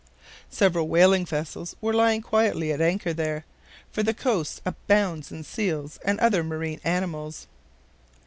Several 0.49 0.87
whaling 0.87 1.27
vessels 1.27 1.75
were 1.79 1.93
lying 1.93 2.23
quietly 2.23 2.71
at 2.71 2.81
anchor 2.81 3.13
there, 3.13 3.45
for 3.91 4.01
the 4.01 4.15
coast 4.15 4.59
abounds 4.65 5.31
in 5.31 5.43
seals 5.43 5.99
and 6.03 6.19
other 6.19 6.43
marine 6.43 6.81
animals. 6.83 7.45